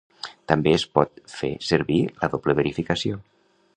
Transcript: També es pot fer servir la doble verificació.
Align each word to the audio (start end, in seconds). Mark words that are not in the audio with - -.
També 0.51 0.71
es 0.77 0.85
pot 0.99 1.21
fer 1.33 1.51
servir 1.67 1.99
la 2.23 2.31
doble 2.37 2.57
verificació. 2.61 3.21